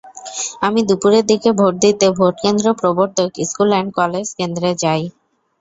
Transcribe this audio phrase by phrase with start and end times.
[0.61, 5.03] আমি দুপুরের দিকে ভোট দিতে ভোটকেন্দ্র প্রবর্তক স্কুল অ্যান্ড কলেজ কেন্দ্রে যাই।